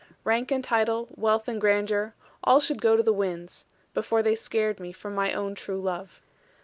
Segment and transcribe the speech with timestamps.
[0.23, 4.79] Rank and title, wealth and grandeur, all should go to the winds, before they scared
[4.79, 6.19] me from my own true love.